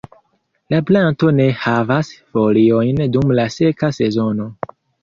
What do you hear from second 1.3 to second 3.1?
ne havas foliojn